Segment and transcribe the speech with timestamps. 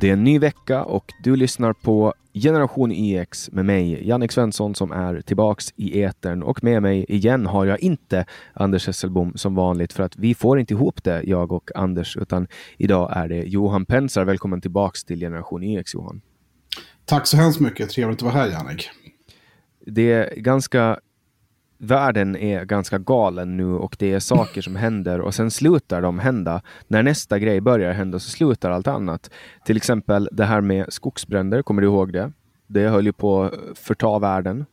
[0.00, 4.74] Det är en ny vecka och du lyssnar på Generation YX med mig, Jannik Svensson,
[4.74, 9.54] som är tillbaks i etern och med mig igen har jag inte Anders Hesselbom som
[9.54, 12.46] vanligt för att vi får inte ihop det, jag och Anders, utan
[12.76, 14.24] idag är det Johan Pensar.
[14.24, 16.20] Välkommen tillbaks till Generation YX, Johan.
[17.04, 17.90] Tack så hemskt mycket.
[17.90, 18.90] Trevligt att vara här, Jannik.
[19.86, 20.98] Det är ganska
[21.78, 26.18] världen är ganska galen nu och det är saker som händer och sen slutar de
[26.18, 26.62] hända.
[26.88, 29.30] När nästa grej börjar hända så slutar allt annat.
[29.64, 32.32] Till exempel det här med skogsbränder, kommer du ihåg det?
[32.66, 34.66] Det höll ju på att förta världen.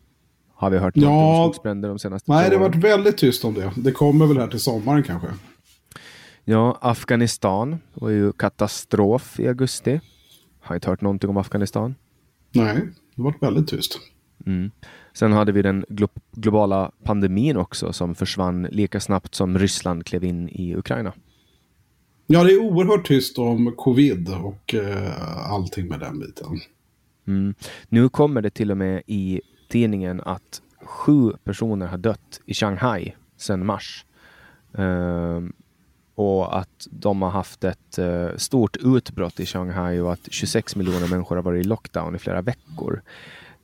[0.53, 3.53] Har vi hört ja, om skogsbränder de senaste Nej, det har varit väldigt tyst om
[3.53, 3.71] det.
[3.75, 5.27] Det kommer väl här till sommaren kanske.
[6.43, 10.01] Ja, Afghanistan var ju katastrof i augusti.
[10.59, 11.95] Har inte hört någonting om Afghanistan.
[12.51, 12.75] Nej,
[13.15, 13.99] det har varit väldigt tyst.
[14.45, 14.71] Mm.
[15.13, 20.23] Sen hade vi den glo globala pandemin också som försvann lika snabbt som Ryssland klev
[20.23, 21.13] in i Ukraina.
[22.27, 26.59] Ja, det är oerhört tyst om covid och eh, allting med den biten.
[27.27, 27.53] Mm.
[27.89, 33.15] Nu kommer det till och med i tidningen att sju personer har dött i Shanghai
[33.37, 34.05] sedan mars.
[34.79, 35.41] Uh,
[36.15, 41.09] och att de har haft ett uh, stort utbrott i Shanghai och att 26 miljoner
[41.09, 43.01] människor har varit i lockdown i flera veckor.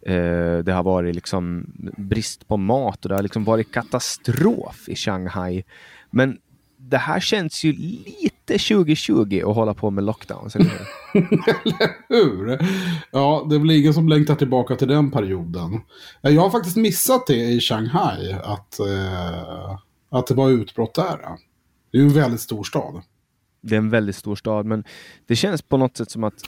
[0.05, 1.65] Eh, det har varit liksom
[1.97, 5.63] brist på mat och det har liksom varit katastrof i Shanghai.
[6.09, 6.37] Men
[6.77, 11.21] det här känns ju lite 2020 att hålla på med lockdowns, eller hur?
[11.21, 12.59] eller hur?
[13.11, 15.81] Ja, det är väl ingen som längtar tillbaka till den perioden.
[16.21, 21.19] Jag har faktiskt missat det i Shanghai, att, eh, att det var utbrott där.
[21.91, 23.01] Det är ju en väldigt stor stad.
[23.61, 24.83] Det är en väldigt stor stad, men
[25.27, 26.43] det känns på något sätt som att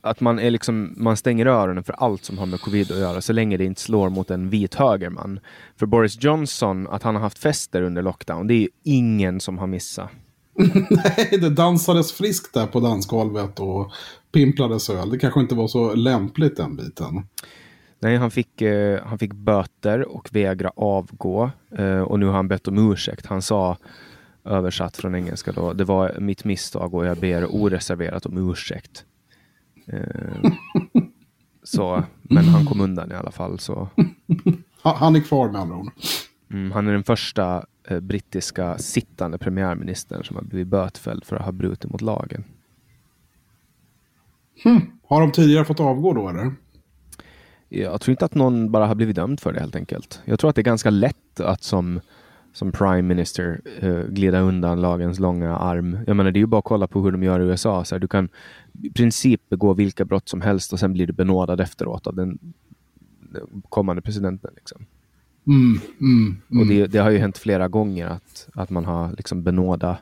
[0.00, 3.20] att man, är liksom, man stänger öronen för allt som har med covid att göra
[3.20, 5.40] så länge det inte slår mot en vit högerman.
[5.76, 9.58] För Boris Johnson, att han har haft fester under lockdown, det är ju ingen som
[9.58, 10.10] har missat.
[10.90, 13.92] Nej, det dansades friskt där på dansgolvet och
[14.32, 15.10] pimplades öl.
[15.10, 17.26] Det kanske inte var så lämpligt den biten.
[17.98, 22.48] Nej, han fick, eh, han fick böter och vägra avgå eh, och nu har han
[22.48, 23.26] bett om ursäkt.
[23.26, 23.76] Han sa
[24.44, 29.04] översatt från engelska då, det var mitt misstag och jag ber oreserverat om ursäkt.
[29.92, 30.52] Eh,
[31.62, 33.58] så, men han kom undan i alla fall.
[33.58, 33.88] Så.
[34.82, 35.92] Han är kvar med andra ord.
[36.50, 41.44] Mm, han är den första eh, brittiska sittande premiärministern som har blivit bötfälld för att
[41.44, 42.44] ha brutit mot lagen.
[44.64, 44.80] Hmm.
[45.06, 46.52] Har de tidigare fått avgå då eller?
[47.68, 50.20] Jag tror inte att någon bara har blivit dömd för det helt enkelt.
[50.24, 52.00] Jag tror att det är ganska lätt att som
[52.52, 55.98] som prime minister uh, glida undan lagens långa arm.
[56.06, 57.84] Jag menar, det är ju bara att kolla på hur de gör i USA.
[57.84, 58.28] Så här, du kan
[58.82, 62.38] i princip begå vilka brott som helst och sen blir du benådad efteråt av den
[63.68, 64.50] kommande presidenten.
[64.56, 64.86] Liksom.
[65.46, 66.60] Mm, mm, mm.
[66.60, 69.98] Och det, det, har ju hänt flera gånger att, att man har liksom benådat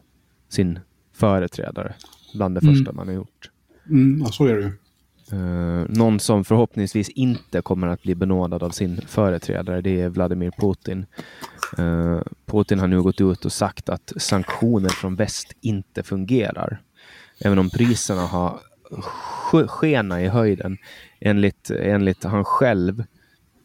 [0.48, 0.78] sin
[1.12, 1.94] företrädare
[2.34, 2.96] bland det första mm.
[2.96, 3.50] man har gjort.
[3.90, 4.72] Mm, ja, så är det ju.
[5.32, 10.50] Uh, någon som förhoppningsvis inte kommer att bli benådad av sin företrädare, det är Vladimir
[10.50, 11.06] Putin.
[11.78, 16.82] Uh, Putin har nu gått ut och sagt att sanktioner från väst inte fungerar.
[17.40, 18.60] Även om priserna har
[19.66, 20.76] skenat i höjden.
[21.20, 23.04] Enligt, enligt han själv, uh,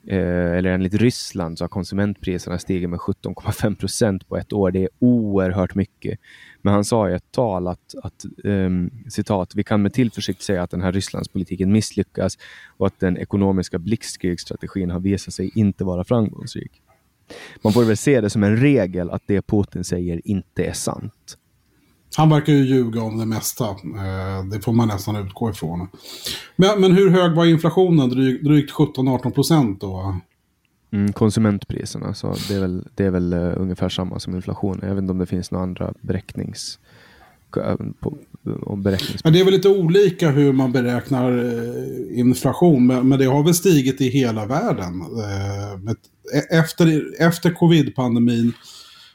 [0.08, 4.72] Eh, eller enligt Ryssland, så har konsumentpriserna stigit med 17,5 procent på ett år.
[4.72, 6.20] Det är oerhört mycket.
[6.62, 10.64] Men han sa i ett tal att, att um, citat, vi kan med tillförsikt säga
[10.64, 12.38] att den här Rysslandspolitiken misslyckas
[12.78, 16.82] och att den ekonomiska blixtkrigsstrategin har visat sig inte vara framgångsrik.
[17.62, 21.38] Man får väl se det som en regel att det Putin säger inte är sant.
[22.18, 23.66] Han verkar ju ljuga om det mesta.
[23.66, 25.88] Eh, det får man nästan utgå ifrån.
[26.56, 28.10] Men, men hur hög var inflationen?
[28.10, 30.16] Drygt, drygt 17-18 procent då?
[30.92, 34.88] Mm, konsumentpriserna, så det är väl, det är väl uh, ungefär samma som inflationen.
[34.88, 36.80] Jag vet inte om det finns några andra beräknings...
[37.58, 38.18] Uh, på,
[38.78, 41.32] beräknings men det är väl lite olika hur man beräknar
[42.12, 45.02] inflation, men, men, det har väl stigit i hela världen.
[46.34, 48.54] E, efter, efter covid-pandemin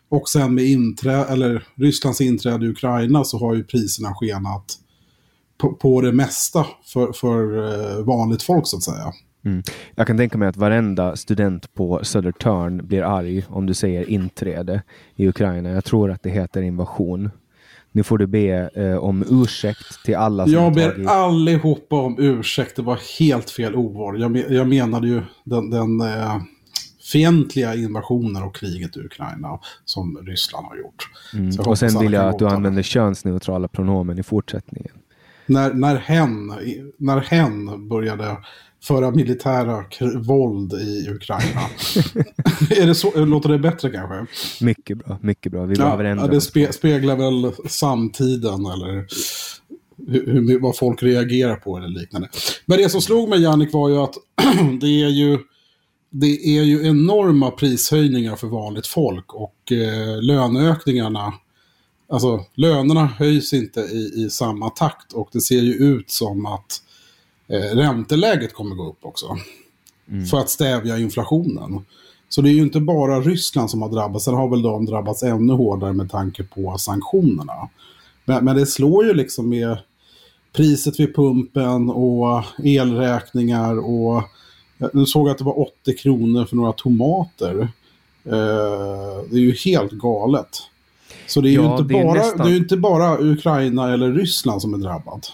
[0.09, 4.65] och sen med inträ eller Rysslands inträde i Ukraina så har ju priserna skenat
[5.59, 9.13] på, på det mesta för, för vanligt folk så att säga.
[9.45, 9.63] Mm.
[9.95, 14.83] Jag kan tänka mig att varenda student på Södertörn blir arg om du säger inträde
[15.17, 15.71] i Ukraina.
[15.71, 17.31] Jag tror att det heter invasion.
[17.93, 21.09] Nu får du be eh, om ursäkt till alla som Jag ber tagit...
[21.09, 22.77] allihopa om ursäkt.
[22.77, 24.19] Det var helt fel ord.
[24.19, 26.37] Jag, jag menade ju den, den eh,
[27.13, 31.09] fientliga invasionen och kriget i Ukraina som Ryssland har gjort.
[31.35, 31.61] Mm.
[31.67, 34.93] Och sen vill jag att du använder könsneutrala pronomen i fortsättningen.
[35.47, 36.53] När, när, hen,
[36.97, 38.37] när hen började
[38.83, 39.85] föra militära
[40.17, 41.61] våld i Ukraina.
[42.83, 44.27] är det så, låter det bättre kanske?
[44.65, 45.65] Mycket bra, mycket bra.
[45.65, 49.07] Vi ja, behöver ändra Det spe, speglar väl samtiden eller
[50.07, 52.29] hur, hur, vad folk reagerar på eller liknande.
[52.67, 54.15] Men det som slog mig Jannik var ju att
[54.81, 55.39] det är ju,
[56.11, 61.35] det är ju enorma prishöjningar för vanligt folk och eh, löneökningarna,
[62.09, 66.83] alltså lönerna höjs inte i, i samma takt och det ser ju ut som att
[67.49, 69.39] eh, ränteläget kommer gå upp också.
[70.11, 70.27] Mm.
[70.27, 71.85] För att stävja inflationen.
[72.29, 75.23] Så det är ju inte bara Ryssland som har drabbats, sen har väl de drabbats
[75.23, 77.69] ännu hårdare med tanke på sanktionerna.
[78.25, 79.79] Men, men det slår ju liksom med
[80.53, 84.23] priset vid pumpen och elräkningar och
[84.93, 87.61] nu såg att det var 80 kronor för några tomater.
[88.25, 90.49] Eh, det är ju helt galet.
[91.27, 92.47] Så det är, ja, ju, inte det bara, nästan...
[92.47, 95.33] det är inte bara Ukraina eller Ryssland som är drabbat.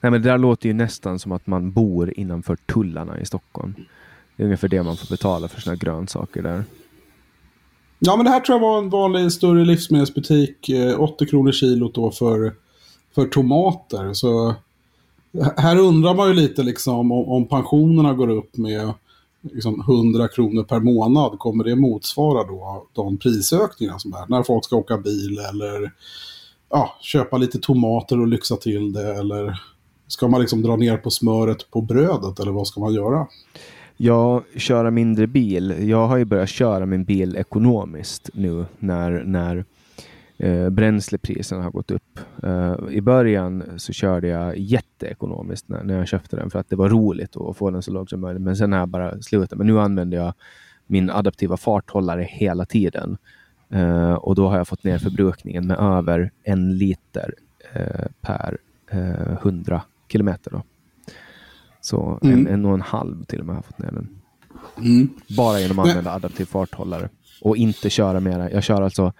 [0.00, 3.74] Nej men det där låter ju nästan som att man bor innanför tullarna i Stockholm.
[4.36, 6.64] Det är ungefär det man får betala för sina grönsaker där.
[7.98, 10.70] Ja, men det här tror jag var en vanlig större livsmedelsbutik.
[10.98, 12.54] 80 eh, kronor kilot då för,
[13.14, 14.12] för tomater.
[14.12, 14.54] Så
[15.56, 18.92] här undrar man ju lite liksom om, om pensionerna går upp med
[19.42, 21.38] liksom 100 kronor per månad.
[21.38, 24.24] Kommer det motsvara då de prisökningar som är?
[24.28, 25.92] När folk ska åka bil eller
[26.70, 29.14] ja, köpa lite tomater och lyxa till det.
[29.14, 29.60] Eller
[30.08, 33.26] ska man liksom dra ner på smöret på brödet eller vad ska man göra?
[33.96, 35.88] Ja, köra mindre bil.
[35.88, 39.64] Jag har ju börjat köra min bil ekonomiskt nu när, när
[40.40, 42.20] eh, bränslepriserna har gått upp.
[42.42, 46.76] Eh, I början så körde jag jätteekonomiskt när, när jag köpte den för att det
[46.76, 48.42] var roligt att få den så lågt som möjligt.
[48.42, 49.58] Men sen har jag bara slutat.
[49.58, 50.34] Men nu använder jag
[50.86, 53.18] min adaptiva farthållare hela tiden.
[53.70, 57.34] Eh, och då har jag fått ner förbrukningen med över en liter
[57.72, 58.58] eh, per
[58.92, 60.50] 100 eh, kilometer.
[60.50, 60.62] Då.
[61.80, 62.38] Så mm.
[62.38, 64.08] en, en och en halv till och med har fått ner den.
[64.78, 65.08] Mm.
[65.36, 67.08] Bara genom att använda adaptiv farthållare.
[67.42, 68.50] Och inte köra mera.
[68.50, 69.12] Jag kör alltså...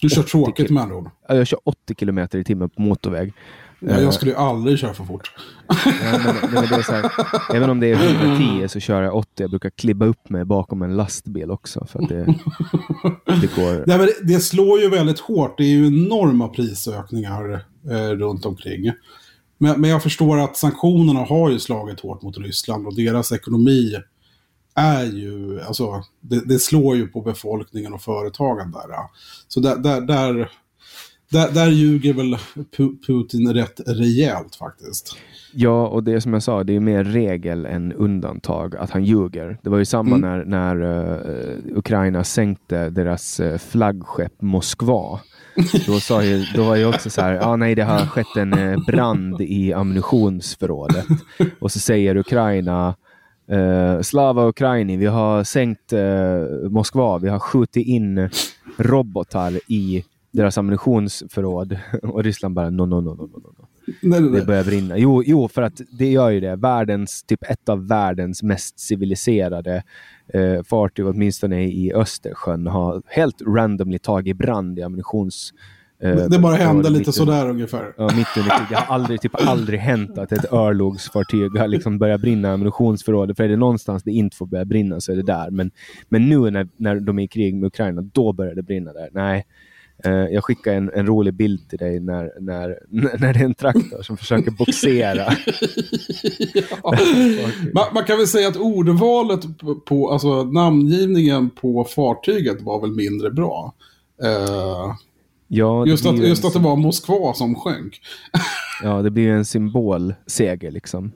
[0.00, 1.10] Du kör tråkigt med andra ord.
[1.28, 3.32] Jag kör 80 kilometer i timmen på motorväg.
[3.80, 5.32] Ja, jag eh, skulle ju aldrig köra för fort.
[5.68, 5.74] Ja,
[6.24, 7.10] men, men det är så här,
[7.54, 9.30] även om det är 110 så kör jag 80.
[9.36, 11.86] Jag brukar klibba upp mig bakom en lastbil också.
[11.86, 12.24] För det,
[13.40, 13.72] det, går...
[13.86, 15.58] Nej, men det, det slår ju väldigt hårt.
[15.58, 18.92] Det är ju enorma prisökningar eh, runt omkring.
[19.58, 23.96] Men, men jag förstår att sanktionerna har ju slagit hårt mot Ryssland och deras ekonomi
[24.80, 28.96] är ju, alltså det, det slår ju på befolkningen och företagen där.
[29.48, 30.50] Så där, där, där,
[31.30, 32.36] där, där ljuger väl
[33.06, 35.16] Putin rätt rejält faktiskt.
[35.52, 39.58] Ja, och det som jag sa, det är mer regel än undantag att han ljuger.
[39.62, 40.30] Det var ju samma mm.
[40.30, 45.20] när, när uh, Ukraina sänkte deras uh, flaggskepp Moskva.
[45.86, 48.52] Då, sa ju, då var ju också så här, ja nej det har skett en
[48.52, 51.06] eh, brand i ammunitionsförrådet.
[51.60, 52.94] Och så säger Ukraina,
[53.50, 58.30] eh, Slava Ukraini, vi har sänkt eh, Moskva, vi har skjutit in
[58.76, 61.78] robotar i deras ammunitionsförråd.
[62.02, 63.54] Och Ryssland bara, no, no, no, no, no.
[63.58, 63.66] no.
[64.02, 64.40] Nej, nej, nej.
[64.40, 64.98] Det börjar brinna.
[64.98, 66.56] Jo, jo, för att det gör ju det.
[66.56, 69.82] Världens, typ ett av världens mest civiliserade
[70.34, 75.52] eh, fartyg, åtminstone i Östersjön, har helt randomly tagit brand i ammunitions...
[76.02, 77.92] Eh, det bara hände lite sådär ungefär.
[77.96, 82.20] Ja, mitt under Det har aldrig, typ, aldrig hänt att ett örlogsfartyg har liksom börjat
[82.20, 83.36] brinna ammunitionsförrådet.
[83.36, 85.50] För är det någonstans det inte får börja brinna så är det där.
[85.50, 85.70] Men,
[86.08, 89.08] men nu när, när de är i krig med Ukraina, då börjar det brinna där.
[89.12, 89.46] Nej,
[90.06, 92.78] Uh, jag skickar en, en, rolig bild till dig när, när,
[93.18, 95.32] när det är en traktor som försöker boxera.
[96.82, 96.94] ja.
[97.74, 102.90] man, man, kan väl säga att ordvalet på, på, alltså namngivningen på fartyget var väl
[102.90, 103.74] mindre bra.
[104.24, 104.94] Uh,
[105.52, 108.00] ja, just, att, just att det var Moskva som sjönk.
[108.82, 111.12] ja, det blir en symbolseger liksom.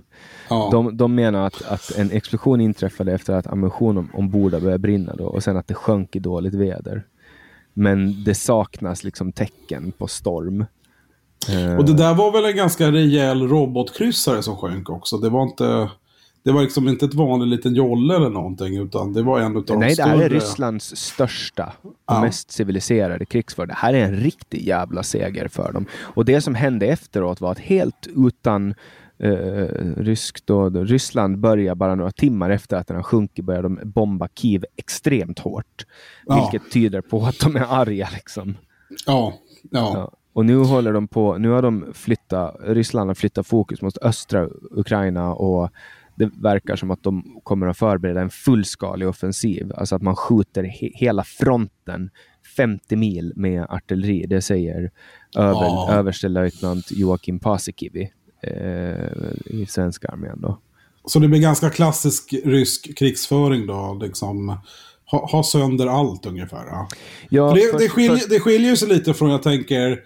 [0.48, 0.68] Ja.
[0.72, 5.24] De, de menar att, att en explosion inträffade efter att ammunition ombord började brinna då,
[5.24, 7.06] och sen att det sjönk i dåligt väder.
[7.74, 10.64] Men det saknas liksom tecken på storm.
[11.78, 15.18] Och det där var väl en ganska rejäl robotkryssare som sjönk också.
[15.18, 15.90] Det var inte...
[16.44, 19.64] Det var liksom inte ett vanligt liten jolle eller någonting, utan det var en av
[19.64, 20.06] de Nej, större...
[20.06, 22.20] det här är Rysslands största och ja.
[22.20, 23.74] mest civiliserade krigsförande.
[23.74, 25.86] Det här är en riktig jävla seger för dem.
[25.94, 28.74] Och det som hände efteråt var att helt utan
[29.18, 29.30] eh,
[29.96, 34.28] rysk då, Ryssland börjar bara några timmar efter att den har sjunkit börjar de bomba
[34.34, 35.86] Kiev extremt hårt.
[36.26, 36.50] Ja.
[36.52, 38.56] Vilket tyder på att de är arga liksom.
[39.06, 39.34] Ja,
[39.70, 39.92] ja.
[39.94, 40.10] ja.
[40.32, 44.48] Och nu håller de på, nu har de flyttat, Ryssland har flyttat fokus mot östra
[44.70, 45.70] Ukraina och
[46.16, 49.72] det verkar som att de kommer att förbereda en fullskalig offensiv.
[49.74, 52.10] Alltså att man skjuter he hela fronten
[52.56, 54.26] 50 mil med artilleri.
[54.26, 54.90] Det säger
[55.36, 55.88] över, ja.
[55.92, 58.10] överstelöjtnant Joakim Paasikivi
[58.42, 58.94] eh,
[59.46, 60.40] i svenska armén.
[60.40, 60.58] Då.
[61.04, 63.98] Så det blir ganska klassisk rysk krigsföring då?
[64.02, 64.48] Liksom,
[65.10, 66.64] ha, ha sönder allt ungefär?
[67.28, 68.30] Ja, det, först, det, skiljer, först...
[68.30, 70.00] det skiljer sig lite från, jag tänker,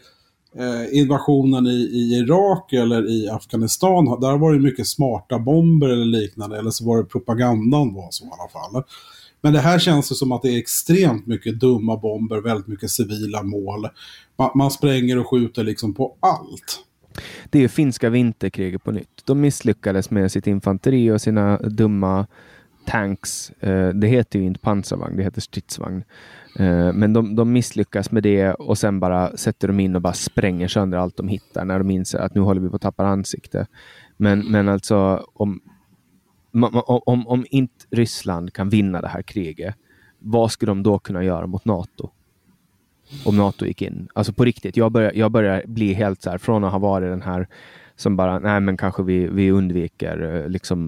[0.56, 6.04] Eh, invasionen i, i Irak eller i Afghanistan, där var det mycket smarta bomber eller
[6.04, 8.82] liknande, eller så var det propagandan var så i alla fall.
[9.40, 12.90] Men det här känns det som att det är extremt mycket dumma bomber, väldigt mycket
[12.90, 13.88] civila mål.
[14.38, 16.84] Man, man spränger och skjuter liksom på allt.
[17.50, 19.22] Det är finska vinterkriget på nytt.
[19.24, 22.26] De misslyckades med sitt infanteri och sina dumma
[22.88, 23.50] tanks.
[23.50, 26.04] Eh, det heter ju inte pansarvagn, det heter stridsvagn.
[26.59, 30.12] Eh, men de, de misslyckas med det och sen bara sätter de in och bara
[30.12, 33.07] spränger sönder allt de hittar när de inser att nu håller vi på att tappa
[33.07, 33.66] ansikte.
[34.16, 35.61] Men, men alltså om,
[37.07, 39.75] om, om inte Ryssland kan vinna det här kriget,
[40.18, 42.11] vad skulle de då kunna göra mot NATO?
[43.25, 44.09] Om NATO gick in.
[44.14, 47.11] Alltså på riktigt, jag börjar, jag börjar bli helt så här, från att ha varit
[47.11, 47.49] den här
[48.00, 50.86] som bara, nej men kanske vi, vi undviker eh, liksom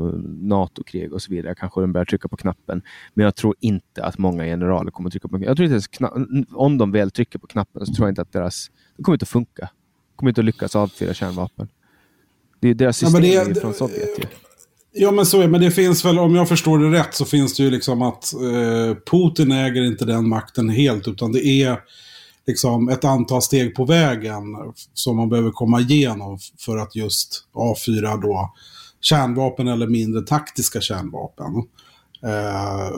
[0.48, 1.54] NATO-krig och så vidare.
[1.54, 2.82] Kanske de börjar trycka på knappen.
[3.14, 5.48] Men jag tror inte att många generaler kommer att trycka på knappen.
[5.48, 8.32] Jag tror inte ens om de väl trycker på knappen så tror jag inte att
[8.32, 9.62] deras, det kommer inte att funka.
[9.62, 11.68] Det kommer inte att lyckas avfyra kärnvapen.
[12.60, 14.24] Det är deras system ja, det, från Sovjet ju.
[14.92, 17.56] Ja men så är men det finns väl, om jag förstår det rätt, så finns
[17.56, 21.78] det ju liksom att eh, Putin äger inte den makten helt, utan det är
[22.46, 24.42] liksom ett antal steg på vägen
[24.94, 28.52] som man behöver komma igenom för att just avfyra då
[29.00, 31.52] kärnvapen eller mindre taktiska kärnvapen.
[32.22, 32.90] Eh,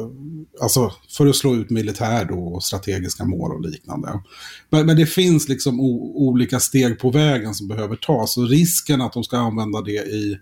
[0.60, 4.22] alltså för att slå ut militär då och strategiska mål och liknande.
[4.70, 5.80] Men, men det finns liksom
[6.14, 8.36] olika steg på vägen som behöver tas.
[8.36, 10.38] Och risken att de ska använda det i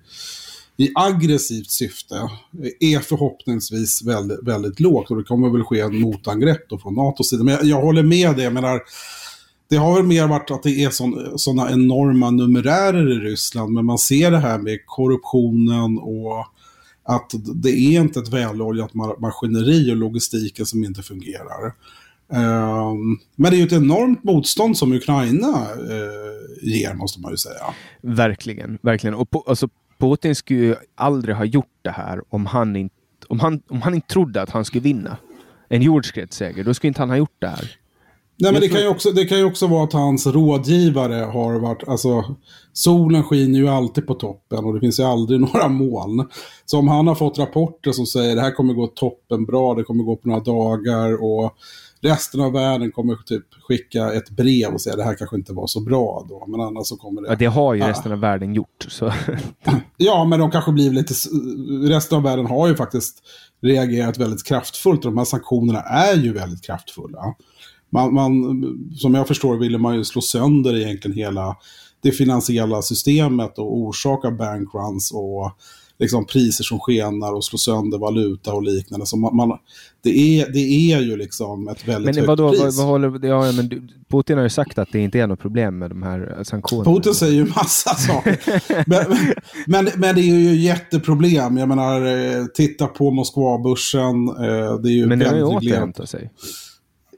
[0.81, 2.15] i aggressivt syfte
[2.81, 5.11] är förhoppningsvis väldigt, väldigt lågt.
[5.11, 7.45] Och det kommer väl ske en motangrepp då från NATOs sida.
[7.45, 8.45] Men jag, jag håller med dig.
[8.45, 8.81] Jag menar,
[9.71, 10.91] det har väl mer varit att det är
[11.37, 13.73] sådana enorma numerärer i Ryssland.
[13.73, 16.47] Men man ser det här med korruptionen och
[17.03, 21.75] att det är inte ett väloljat maskineri och logistiken som inte fungerar.
[22.33, 25.49] Ehm, men det är ju ett enormt motstånd som Ukraina
[25.89, 27.75] eh, ger, måste man ju säga.
[28.03, 29.15] Verkligen, verkligen.
[29.15, 29.69] Och på, alltså,
[30.01, 32.95] Putin skulle ju aldrig ha gjort det här om han inte,
[33.29, 35.17] om han, om han inte trodde att han skulle vinna
[35.69, 36.65] en jordskredsseger.
[36.65, 37.77] Då skulle inte han ha gjort det här.
[38.43, 41.59] Nej, men det kan, ju också, det kan ju också vara att hans rådgivare har
[41.59, 42.37] varit, alltså
[42.73, 46.29] solen skiner ju alltid på toppen och det finns ju aldrig några moln.
[46.65, 49.83] Så om han har fått rapporter som säger det här kommer gå toppen bra, det
[49.83, 51.57] kommer gå på några dagar och
[52.03, 55.67] resten av världen kommer typ skicka ett brev och säga det här kanske inte var
[55.67, 56.45] så bra då.
[56.47, 57.29] Men annars så kommer det...
[57.29, 58.87] Ja, det har ju resten av världen gjort.
[58.89, 59.13] Så.
[59.97, 61.15] ja, men de kanske blir lite...
[61.89, 63.23] Resten av världen har ju faktiskt
[63.63, 65.03] reagerat väldigt kraftfullt.
[65.03, 67.35] De här sanktionerna är ju väldigt kraftfulla.
[67.93, 68.63] Man, man,
[68.97, 71.57] som jag förstår ville man ju slå sönder egentligen hela
[72.03, 75.53] det finansiella systemet och orsaka bankruns och
[76.01, 79.07] liksom priser som skenar och slår sönder valuta och liknande.
[79.07, 79.59] Så man, man,
[80.03, 82.61] det, är, det är ju liksom ett väldigt men högt pris.
[82.61, 85.79] Vad, vad håller, ja, men Putin har ju sagt att det inte är något problem
[85.79, 86.97] med de här sanktionerna.
[86.97, 88.39] Putin säger ju massa saker.
[88.87, 89.05] men,
[89.67, 91.57] men, men, det är ju jätteproblem.
[91.57, 94.29] Jag menar, eh, titta på Moskvabörsen.
[94.29, 96.31] Eh, det är ju men det har ju återhämtat sig.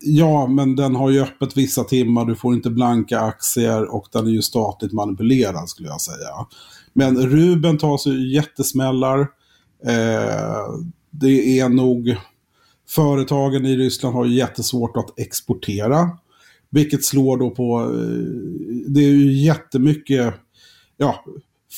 [0.04, 4.26] Ja, men den har ju öppet vissa timmar, du får inte blanka aktier och den
[4.26, 6.46] är ju statligt manipulerad skulle jag säga.
[6.92, 9.20] Men Ruben tar sig jättesmällar.
[9.86, 10.66] Eh,
[11.10, 12.16] det är nog...
[12.88, 16.10] Företagen i Ryssland har jättesvårt att exportera.
[16.70, 17.80] Vilket slår då på...
[17.80, 20.34] Eh, det är ju jättemycket...
[20.96, 21.24] Ja,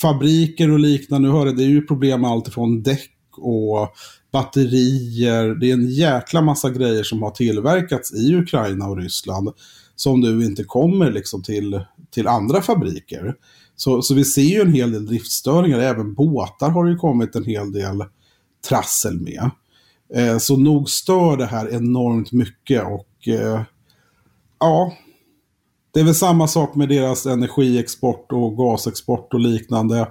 [0.01, 1.29] fabriker och liknande.
[1.29, 3.89] Nu hör det, det är ju problem med allt från däck och
[4.33, 5.55] batterier.
[5.55, 9.49] Det är en jäkla massa grejer som har tillverkats i Ukraina och Ryssland.
[9.97, 13.35] Som nu inte kommer liksom till, till andra fabriker.
[13.77, 15.79] Så, så vi ser ju en hel del driftstörningar.
[15.79, 18.05] Även båtar har ju kommit en hel del
[18.69, 19.51] trassel med.
[20.15, 23.63] Eh, så nog stör det här enormt mycket och eh,
[24.61, 24.93] ja,
[25.95, 30.09] det är väl samma sak med deras energiexport och gasexport och liknande.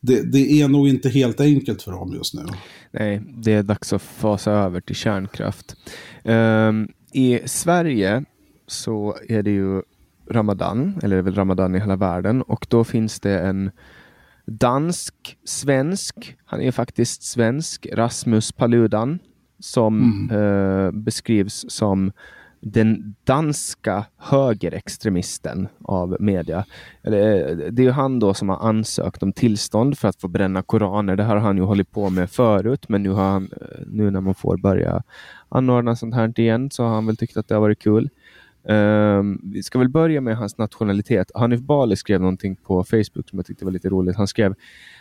[0.00, 2.42] Det, det, är nog inte helt enkelt för dem just nu.
[2.90, 5.76] Nej, det är dags att fasa över till kärnkraft.
[6.24, 8.24] Um, I Sverige
[8.68, 9.82] så är det ju
[10.30, 13.70] Ramadan, eller det är väl Ramadan i hela världen och då finns det en
[14.46, 19.18] dansk, svensk, han är faktiskt svensk, Rasmus Paludan,
[19.58, 20.86] som mm.
[20.86, 22.12] eh, beskrivs som
[22.60, 26.58] den danska högerextremisten av media.
[27.02, 27.12] Eh,
[27.70, 31.16] det är han då som har ansökt om tillstånd för att få bränna koraner.
[31.16, 34.10] Det här har han ju hållit på med förut, men nu, har han, eh, nu
[34.10, 35.02] när man får börja
[35.48, 38.10] anordna sånt här igen så har han väl tyckt att det har varit kul.
[38.68, 41.30] Um, vi ska väl börja med hans nationalitet.
[41.34, 44.16] Hanif Bali skrev någonting på Facebook som jag tyckte var lite roligt.
[44.16, 44.54] Han skrev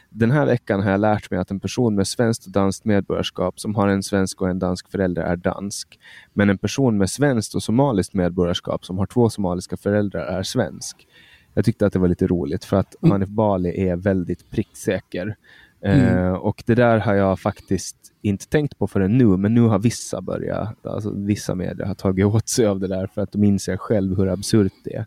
[0.10, 3.60] den här veckan har jag lärt mig att en person med svenskt och danskt medborgarskap
[3.60, 6.00] som har en svensk och en dansk förälder är dansk.
[6.34, 11.08] Men en person med svenskt och somaliskt medborgarskap som har två somaliska föräldrar är svensk.
[11.54, 13.12] Jag tyckte att det var lite roligt för att Mm.
[13.12, 15.36] Hanif Bali är väldigt pricksäker.
[15.82, 16.18] Mm.
[16.18, 19.80] Uh, och det där har jag faktiskt inte tänkt på förrän nu, men nu har
[19.80, 23.44] vissa börjat, alltså vissa medier har tagit åt sig av det där för att de
[23.44, 25.06] inser själv hur absurt det är.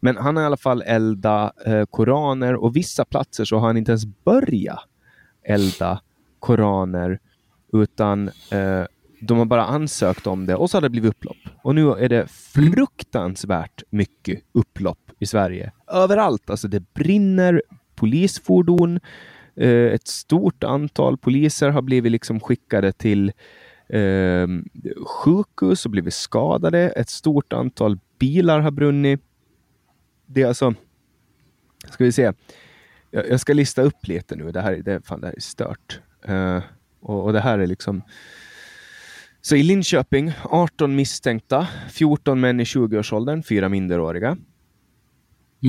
[0.00, 3.66] Men han har i alla fall eldat uh, eh, koraner och vissa platser så har
[3.66, 4.84] han inte ens börjat
[5.42, 6.00] elda
[6.38, 7.18] koraner
[7.72, 8.84] utan uh,
[9.20, 11.36] de har bara ansökt om det och så har det blivit upplopp.
[11.62, 15.72] Och nu är det fruktansvärt mycket upplopp i Sverige.
[15.92, 16.50] Överallt.
[16.50, 17.62] Alltså det brinner
[17.94, 19.00] polisfordon.
[19.56, 23.32] Eh, ett stort antal poliser har blivit liksom skickade till
[23.88, 24.46] eh,
[25.06, 26.90] sjukhus och blivit skadade.
[26.90, 29.20] Ett stort antal bilar har brunnit.
[30.26, 30.74] Det är alltså...
[31.90, 32.32] Ska vi se.
[33.10, 34.52] Jag, jag ska lista upp lite nu.
[34.52, 36.00] Det här, det, fan, det här är stört.
[36.24, 36.62] Eh,
[37.00, 38.02] och, och det här är liksom...
[39.40, 44.36] Så i Linköping, 18 misstänkta, 14 män i 20-årsåldern, fyra minderåriga.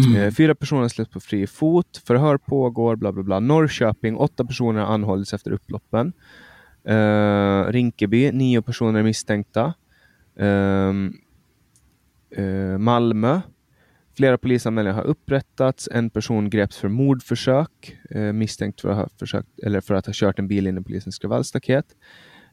[0.06, 0.16] Mm.
[0.16, 3.40] Eh, fyra personer släpps på fri fot, förhör pågår, bla bla bla.
[3.40, 6.14] Norrköping, åtta personer anhålls anhållits efter upploppen.
[6.90, 9.74] Uh, Rinkeby, nio personer misstänkta.
[10.40, 10.94] Uh,
[12.38, 13.42] uh, Malmö,
[14.18, 15.90] flera polisanmälningar har upprättats.
[15.92, 17.98] En person greps för mordförsök,
[18.34, 21.20] misstänkt för att, ha försökt, eller för att ha kört en bil in i polisens
[21.20, 21.86] kravallstaket.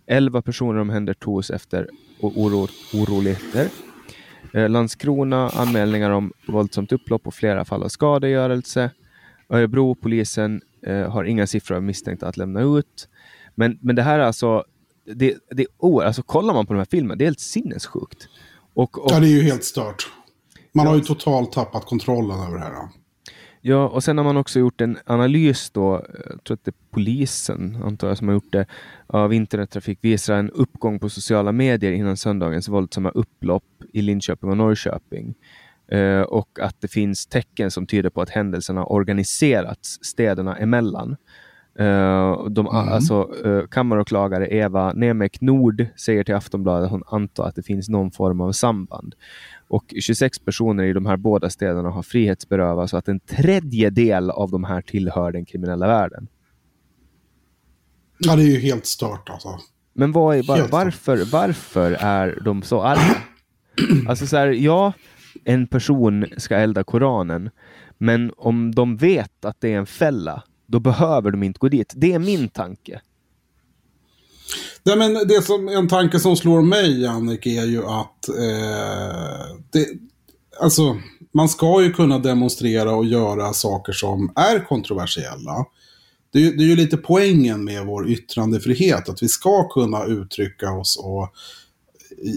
[0.07, 1.89] Elva personer omhändertogs efter
[2.21, 3.69] oro, oroligheter.
[4.54, 8.90] Eh, Landskrona anmälningar om våldsamt upplopp och flera fall av skadegörelse.
[9.49, 13.08] Örebro, polisen eh, har inga siffror av misstänkta att lämna ut.
[13.54, 14.64] Men, men det här är alltså,
[15.14, 18.28] det, det är o- alltså kollar man på de här filmerna, det är helt sinnessjukt.
[18.75, 20.08] Och, och, Ja, det är ju helt stört.
[20.73, 22.88] Man har ju totalt tappat kontrollen över det här.
[23.66, 26.71] Ja, och sen har man också gjort en analys då, eh, jag tror att det
[26.71, 28.66] är polisen, antar jag, som har gjort det,
[29.06, 34.56] av internettrafik visar en uppgång på sociala medier innan söndagens våldsamma upplopp i Linköping och
[34.56, 35.35] Norrköping.
[35.88, 41.17] Eh, och att det finns tecken som tyder på att händelserna har organiserats städerna emellan.
[41.80, 42.89] Uh, de, Mm.
[42.89, 47.89] alltså, uh, kammaråklagare Eva Nemek Nord säger till Aftonbladet att hon antar att det finns
[47.89, 49.15] någon form av samband.
[49.69, 54.50] Och 26 personer i de här båda städerna har frihetsberövats så att en tredjedel av
[54.50, 56.29] de här tillhör den kriminella världen.
[58.19, 59.59] Ja, det är ju helt stört alltså.
[59.93, 63.17] Men vad är, var, varför, varför är de så arga?
[64.09, 64.93] Alltså så här, ja,
[65.45, 67.50] en person ska elda Koranen,
[67.99, 71.93] men om de vet att det är en fälla, då behöver de inte gå dit.
[71.97, 73.00] Det är min tanke.
[74.86, 79.86] Nej, men det som, en tanke som slår mig, Annik, är ju att eh, det,
[80.60, 80.97] alltså,
[81.32, 85.64] man ska ju kunna demonstrera och göra saker som är kontroversiella.
[86.32, 90.04] Det är, ju- det är ju lite poängen med vår yttrandefrihet, att vi ska kunna
[90.04, 91.28] uttrycka oss och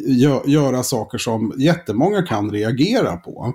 [0.07, 3.53] gö, göra saker som jättemånga kan reagera på.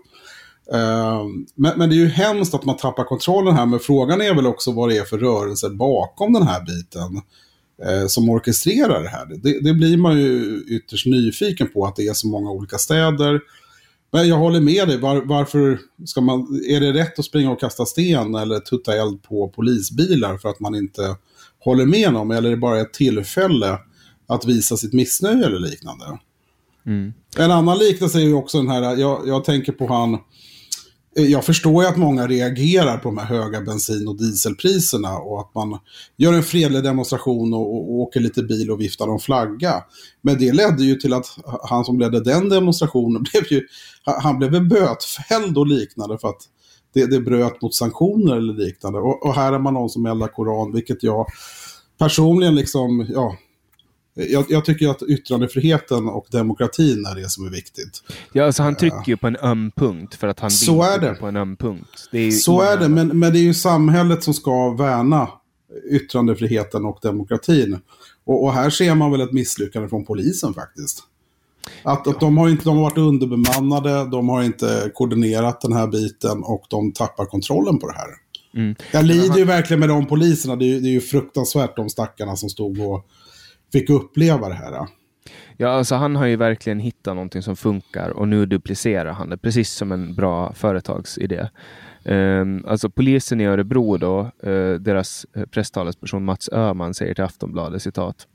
[0.73, 1.23] Eh,
[1.55, 4.47] men, men det är ju hemskt att man tappar kontrollen här, men frågan är väl
[4.47, 7.21] också vad det är för rörelser bakom den här biten
[7.87, 9.27] eh, som orkestrerar det här.
[9.27, 13.41] Det, det blir man ju ytterst nyfiken på att det är så många olika städer.
[14.13, 17.61] Men jag håller med dig, Var, varför ska man, är det rätt att springa och
[17.61, 21.17] kasta sten eller tutta eld på polisbilar för att man inte
[21.59, 22.31] håller med dem?
[22.31, 23.79] Eller är det bara ett tillfälle
[24.27, 26.05] att visa sitt missnöje eller liknande?
[26.87, 27.13] Mm.
[27.39, 30.19] En annan liknelse är ju också den här, jag, jag tänker på han,
[31.17, 35.41] Eh, jag förstår ju att många reagerar på de här höga bensin och dieselpriserna och
[35.41, 35.79] att man
[36.17, 39.85] gör en fredlig demonstration och, och åker lite bil och viftar någon flagga.
[40.23, 41.27] Men det ledde ju till att
[41.63, 43.67] han som ledde den demonstrationen blev ju,
[44.05, 46.43] han blev bötfälld och liknande för att
[46.95, 48.99] det, det bröt mot sanktioner eller liknande.
[48.99, 51.27] Och, och här är man någon som eldar koran, vilket jag
[51.99, 53.37] personligen liksom, ja,
[54.15, 58.03] jag, jag tycker att yttrandefriheten och demokratin är det som är viktigt.
[58.33, 61.15] Ja, alltså han trycker ju på en öm punkt för att han Så är det.
[61.15, 62.09] på en öm punkt.
[62.13, 65.29] Det är Så är det, men, men det är ju samhället som ska värna
[65.91, 67.79] yttrandefriheten och demokratin.
[68.25, 71.03] Och, och här ser man väl ett misslyckande från polisen faktiskt.
[71.83, 75.87] Att, att de, har inte, de har varit underbemannade, de har inte koordinerat den här
[75.87, 78.09] biten och de tappar kontrollen på det här.
[78.55, 78.75] Mm.
[78.93, 81.89] Jag lider ju verkligen med de poliserna, det är, ju- det är ju fruktansvärt de
[81.91, 83.07] stackarna som stod och
[83.73, 84.87] fick uppleva det här.
[85.57, 89.37] Ja, alltså han har ju verkligen hittat någonting som funkar och nu duplicerar han det,
[89.37, 91.49] precis som en bra företagsidé.
[92.05, 97.83] Um, alltså polisen i Örebro då, uh, deras eh, presstalesperson Mats Öhman säger till Aftonbladet
[97.83, 98.27] citat.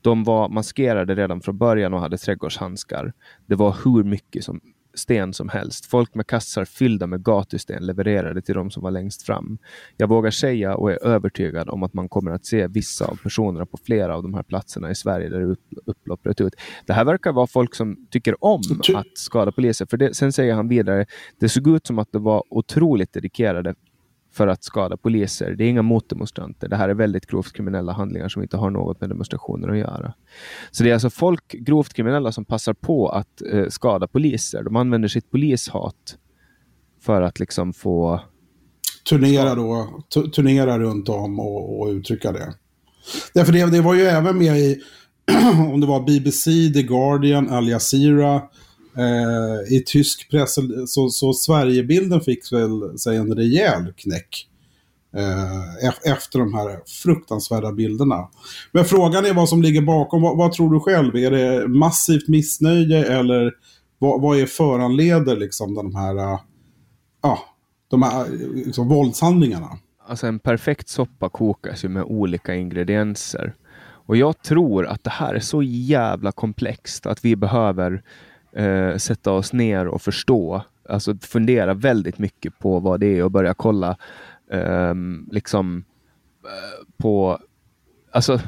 [0.00, 3.12] De var maskerade redan från början och hade trädgårdshandskar.
[3.46, 4.60] Det var hur mycket som
[5.00, 5.86] sten som helst.
[5.86, 9.58] Folk med kassar fyllda med gatusten levererade till de som var längst fram.
[9.96, 13.66] Jag vågar säga och är övertygad om att man kommer att se vissa av personerna
[13.66, 16.54] på flera av de här platserna i Sverige där upplopp bröt ut.
[16.86, 18.62] Det här verkar vara folk som tycker om
[18.94, 19.86] att skada poliser.
[19.86, 21.06] För det, sen säger han vidare,
[21.40, 23.74] det såg ut som att det var otroligt dedikerade
[24.32, 25.54] för att skada poliser.
[25.58, 26.68] Det är inga motdemonstranter.
[26.68, 30.14] Det här är väldigt grovt kriminella handlingar som inte har något med demonstrationer att göra.
[30.70, 34.62] Så det är alltså folk, grovt kriminella, som passar på att eh, skada poliser.
[34.62, 36.16] De använder sitt polishat
[37.00, 38.20] för att liksom få...
[39.08, 40.00] Turnera då,
[40.34, 42.54] turnera runt om och, och uttrycka det.
[43.34, 44.80] Därför det, det var ju även med i,
[45.72, 48.42] om det var BBC, The Guardian, Al Jazeera,
[49.00, 54.46] Eh, I tysk press, så, så Sverigebilden fick väl sig en rejäl knäck.
[55.16, 58.28] Eh, efter de här fruktansvärda bilderna.
[58.72, 60.22] Men frågan är vad som ligger bakom.
[60.22, 61.16] Vad, vad tror du själv?
[61.16, 63.52] Är det massivt missnöje eller
[63.98, 66.40] vad, vad är föranleder liksom de här, eh,
[67.22, 67.38] ja,
[67.88, 69.78] de här eh, liksom, våldshandlingarna?
[70.06, 73.54] Alltså en perfekt soppa kokas ju med olika ingredienser.
[74.06, 78.02] Och jag tror att det här är så jävla komplext att vi behöver
[78.52, 83.30] eh, sätta oss ner och förstå, alltså fundera väldigt mycket på vad det är och
[83.30, 83.96] börja kolla
[84.50, 85.84] ehm, liksom, eh, liksom
[86.96, 87.38] på,
[88.10, 88.40] alltså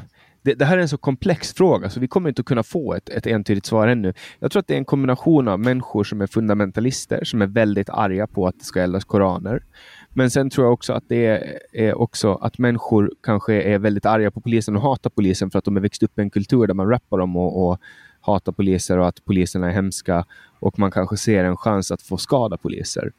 [0.43, 2.93] det, det, här är en så komplex fråga så vi kommer inte att kunna få
[2.93, 4.13] ett, ett entydigt svar ännu.
[4.39, 7.89] Jag tror att det är en kombination av människor som är fundamentalister, som är väldigt
[7.89, 9.63] arga på att det ska eldas koraner.
[10.09, 14.05] Men sen tror jag också att det är, är, också att människor kanske är väldigt
[14.05, 16.67] arga på polisen och hatar polisen för att de har växt upp i en kultur
[16.67, 17.79] där man rappar om och, och
[18.23, 20.25] hatar poliser och att poliserna är hemska
[20.59, 23.11] och man kanske ser en chans att få skada poliser.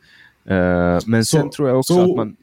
[0.51, 2.11] Uh, men så, sen tror jag också så...
[2.11, 2.37] att man,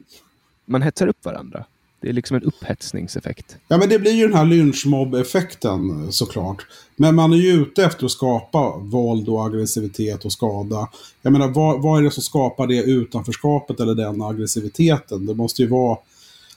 [0.66, 1.64] man hetsar upp varandra.
[2.00, 3.56] Det är liksom en upphetsningseffekt.
[3.68, 6.66] Ja, men det blir ju den här lynchmobb-effekten såklart.
[6.96, 10.88] Men man är ju ute efter att skapa våld och aggressivitet och skada.
[11.22, 15.26] Jag menar, vad, vad är det som skapar det utanförskapet eller den aggressiviteten?
[15.26, 15.98] Det måste ju vara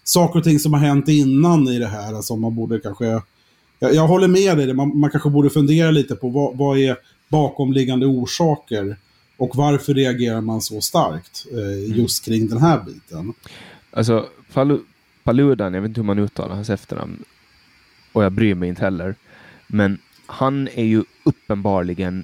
[0.03, 3.21] saker och ting som har hänt innan i det här, alltså man borde kanske
[3.85, 6.97] jag, jag håller med dig, man, man kanske borde fundera lite på vad, vad är
[7.27, 8.97] bakomliggande orsaker
[9.37, 11.99] och varför reagerar man så starkt eh, mm.
[11.99, 13.33] just kring den här biten?
[13.91, 14.79] Alltså, Palu,
[15.23, 17.23] Paludan, jag vet inte hur man uttalar hans efternamn
[18.11, 19.15] och jag bryr mig inte heller.
[19.67, 22.23] Men han är ju uppenbarligen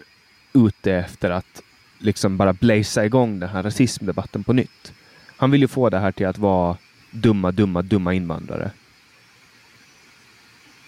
[0.53, 1.61] ute efter att
[1.99, 4.93] liksom bara blazea igång den här rasismdebatten på nytt.
[5.37, 6.77] Han vill ju få det här till att vara
[7.11, 8.71] dumma, dumma, dumma invandrare.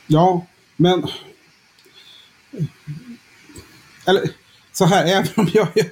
[0.08, 0.46] Ja,
[0.78, 1.08] men...
[4.06, 4.30] Eller
[4.72, 5.68] så här, även om jag...
[5.74, 5.86] Jag,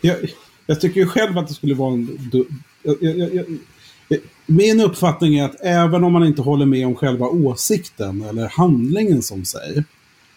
[0.00, 0.30] jag,
[0.66, 2.30] jag tycker ju själv att det skulle vara en...
[2.82, 3.46] Jag,
[4.46, 9.22] min uppfattning är att även om man inte håller med om själva åsikten eller handlingen
[9.22, 9.84] som sig,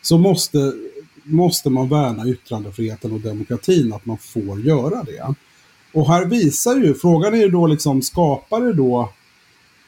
[0.01, 0.73] så måste,
[1.23, 5.35] måste man värna yttrandefriheten och demokratin, att man får göra det.
[5.93, 9.13] Och här visar ju, frågan är ju då liksom, skapar det då,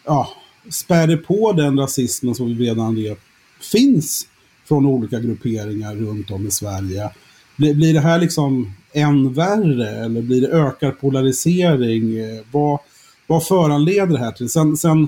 [0.05, 0.29] ja,
[0.69, 3.19] spär det på den rasismen som vi redan vet
[3.61, 4.27] finns
[4.67, 7.09] från olika grupperingar runt om i Sverige.
[7.55, 12.15] Blir, blir det här liksom än värre eller blir det ökad polarisering?
[12.51, 12.79] Vad,
[13.27, 14.49] vad föranleder det här till?
[14.49, 15.07] Sen, sen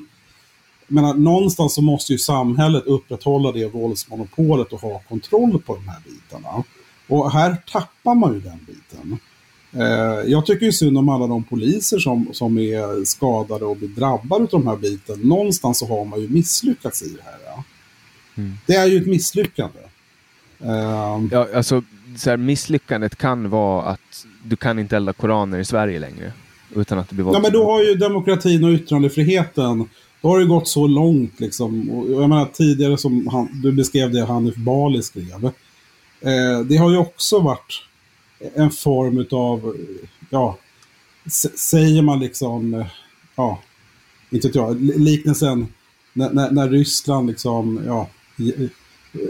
[0.88, 6.00] menar, någonstans så måste ju samhället upprätthålla det våldsmonopolet och ha kontroll på de här
[6.06, 6.64] bitarna.
[7.08, 9.18] Och här tappar man ju den biten.
[9.74, 13.90] Eh, jag tycker ju synd om alla de poliser som, som är skadade och blir
[13.90, 15.20] drabbade av de här biten.
[15.20, 17.40] Någonstans så har man ju misslyckats i det här.
[17.46, 17.64] Ja.
[18.39, 18.58] Mm.
[18.65, 19.80] Det är ju ett misslyckande.
[20.60, 21.30] Um...
[21.32, 21.84] Ja, alltså,
[22.17, 26.34] så här, misslyckandet kan vara att du kan inte elda koraner i Sverige längre.
[26.75, 29.89] Utan att det blir Ja, men då har ju demokratin och yttrandefriheten
[30.21, 31.89] då har det gått så långt liksom.
[31.89, 35.45] Och jag menar tidigare som han, du beskrev det Hanif Bali skrev.
[36.21, 37.84] Eh, det har ju också varit
[38.56, 39.78] en form av,
[40.30, 40.58] ja,
[41.56, 42.86] säger man liksom,
[43.36, 43.60] ja,
[44.30, 45.67] inte jag, liknelsen
[46.13, 48.08] när, när, när Ryssland liksom, ja,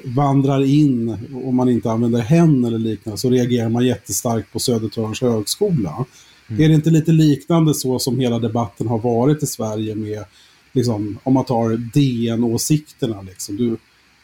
[0.04, 5.22] vandrar in om man inte använder hen eller liknande så reagerar man jättestarkt på Södertörns
[5.22, 6.06] högskola.
[6.48, 6.62] Mm.
[6.62, 10.26] Är det inte lite liknande så som hela debatten har varit i Sverige med,
[10.74, 13.58] liksom, om man tar DN-åsikterna, liksom.
[13.58, 13.78] du,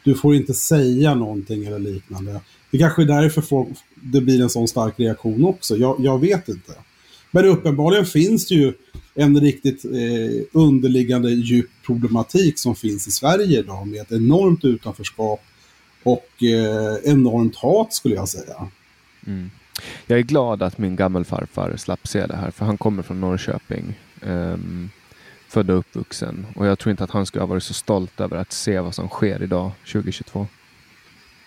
[0.04, 2.40] du får inte säga någonting eller liknande.
[2.70, 6.48] Det kanske är därför folk, det blir en sån stark reaktion också, jag, jag vet
[6.48, 6.72] inte.
[7.36, 8.72] Men uppenbarligen finns det ju
[9.14, 15.40] en riktigt eh, underliggande djup problematik som finns i Sverige idag med ett enormt utanförskap
[16.02, 18.68] och eh, enormt hat skulle jag säga.
[19.26, 19.50] Mm.
[20.06, 23.98] Jag är glad att min gammelfarfar slapp se det här, för han kommer från Norrköping.
[24.22, 24.90] Um,
[25.48, 26.46] född och uppvuxen.
[26.54, 28.94] Och jag tror inte att han skulle ha varit så stolt över att se vad
[28.94, 30.46] som sker idag, 2022.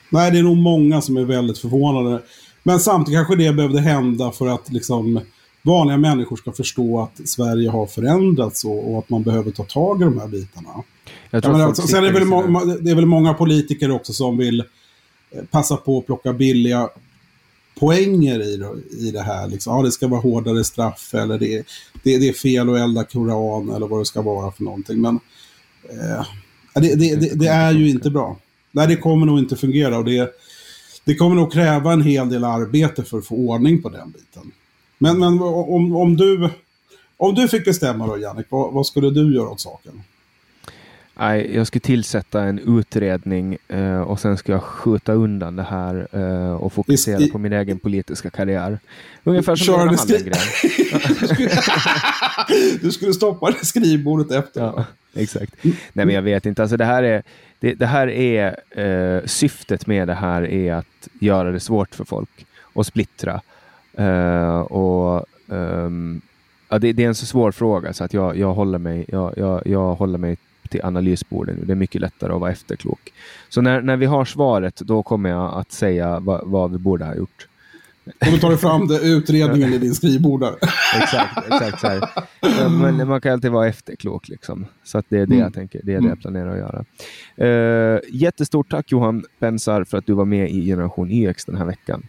[0.09, 2.21] Nej, det är nog många som är väldigt förvånade.
[2.63, 5.21] Men samtidigt kanske det behövde hända för att liksom
[5.61, 10.01] vanliga människor ska förstå att Sverige har förändrats och, och att man behöver ta tag
[10.01, 10.69] i de här bitarna.
[11.29, 14.37] Jag tror ja, alltså, sen är det, väl det är väl många politiker också som
[14.37, 14.59] vill
[15.31, 16.89] eh, passa på att plocka billiga
[17.79, 18.63] poänger i,
[18.99, 19.47] i det här.
[19.47, 19.77] Liksom.
[19.77, 21.63] Ja, det ska vara hårdare straff eller det,
[22.03, 25.01] det, det är fel att elda koran eller vad det ska vara för någonting.
[25.01, 25.19] Men
[25.89, 26.25] eh,
[26.73, 28.37] det, det, det, är ju inte bra.
[28.71, 30.31] Nej, det kommer nog inte fungera och det,
[31.05, 34.51] det kommer nog kräva en hel del arbete för att få ordning på den biten.
[35.01, 36.49] Men, men om, om, du,
[37.17, 40.03] om du fick bestämma då, Jannik, vad, vad skulle du göra åt saken?
[41.19, 46.07] Nej, jag ska tillsätta en utredning uh, och sen ska jag skjuta undan det här
[46.15, 48.79] uh, och fokusera I, på min egen politiska karriär.
[49.23, 50.33] Ungefär som Lena Hallengren.
[52.81, 54.61] du skulle stoppa det skrivbordet efter.
[54.61, 55.53] Ja, exakt.
[55.63, 56.61] Nej, men jag vet inte.
[56.61, 57.23] Alltså, det här är,
[57.59, 62.05] det, det här är uh, syftet med det här är att göra det svårt för
[62.05, 63.41] folk och splittra.
[64.63, 66.21] Och um,
[66.69, 69.33] ja, det, det, är en så svår fråga så att jag, jag, håller, mig, jag,
[69.37, 70.37] jag, jag håller mig
[70.69, 71.65] till analysbordet nu.
[71.65, 73.13] Det är mycket lättare att vara efterklok.
[73.49, 77.05] Så när, när vi har svaret, då kommer jag att säga vad, vad vi borde
[77.05, 77.47] ha gjort.
[78.05, 80.55] Och då tar du fram det, utredningen i din skrivbord där.
[81.01, 82.09] exakt, exakt så här.
[82.69, 84.65] Men man kan alltid vara efterklok liksom.
[84.83, 85.39] Så att det är det mm.
[85.39, 86.85] jag tänker, det är det jag planerar att göra.
[87.95, 91.65] Uh, jättestort tack Johan Pensar för att du var med i Generation YX den här
[91.65, 92.03] veckan.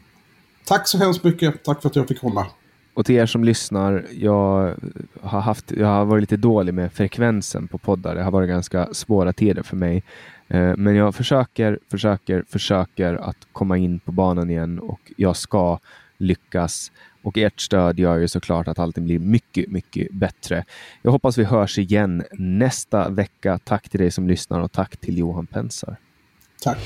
[0.65, 1.65] Tack så hemskt mycket.
[1.65, 2.47] Tack för att jag fick komma.
[2.95, 4.75] Och till er som lyssnar, jag
[5.23, 8.15] har, haft, jag har varit lite dålig med frekvensen på poddar.
[8.15, 10.03] Det har varit ganska svåra tider för mig.
[10.49, 15.79] Eh, men jag försöker, försöker, försöker att komma in på banan igen och jag ska
[16.19, 16.93] lyckas.
[17.23, 20.65] Och ert stöd gör ju såklart att allting blir mycket, mycket bättre.
[21.03, 23.59] Jag hoppas vi hörs igen nästa vecka.
[23.65, 25.97] Tack till dig som lyssnar och tack till Johan Pensar.
[26.63, 26.79] Tack.